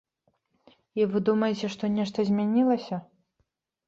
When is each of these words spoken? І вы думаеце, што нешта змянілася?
І 0.99 1.05
вы 1.11 1.19
думаеце, 1.29 1.69
што 1.73 1.89
нешта 1.97 2.25
змянілася? 2.31 2.99